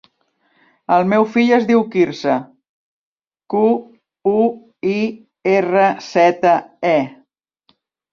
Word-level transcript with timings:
El 0.93 1.03
meu 1.09 1.25
fill 1.33 1.49
es 1.57 1.65
diu 1.71 1.81
Quirze: 1.95 2.37
cu, 3.55 3.61
u, 4.31 4.47
i, 4.93 4.95
erra, 5.53 5.85
zeta, 6.07 6.55
e. 6.93 6.95